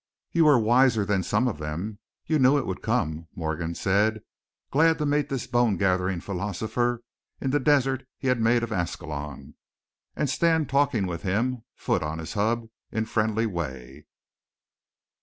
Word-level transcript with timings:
"You 0.31 0.45
were 0.45 0.57
wiser 0.57 1.05
than 1.05 1.21
some 1.21 1.47
of 1.47 1.59
them, 1.59 1.99
you 2.25 2.39
knew 2.39 2.57
it 2.57 2.65
would 2.65 2.81
come," 2.81 3.27
Morgan 3.35 3.75
said, 3.75 4.23
glad 4.71 4.97
to 4.97 5.05
meet 5.05 5.29
this 5.29 5.45
bone 5.45 5.77
gathering 5.77 6.21
philosopher 6.21 7.03
in 7.39 7.51
the 7.51 7.59
desert 7.59 8.07
he 8.17 8.27
had 8.27 8.41
made 8.41 8.63
of 8.63 8.71
Ascalon, 8.71 9.53
and 10.15 10.27
stand 10.27 10.69
talking 10.69 11.05
with 11.05 11.21
him, 11.21 11.61
foot 11.75 12.01
on 12.01 12.17
his 12.17 12.33
hub 12.33 12.67
in 12.91 13.05
friendly 13.05 13.45
way. 13.45 14.07